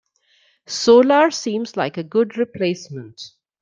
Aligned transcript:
Solar 0.65 1.29
seems 1.29 1.77
like 1.77 1.95
a 1.95 2.01
good 2.03 2.35
replacement. 2.35 3.21